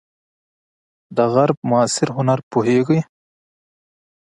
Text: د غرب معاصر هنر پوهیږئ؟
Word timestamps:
د 1.15 1.17
غرب 1.33 1.57
معاصر 1.69 2.07
هنر 2.17 2.39
پوهیږئ؟ 2.51 2.99